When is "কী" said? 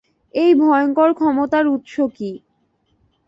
2.15-2.31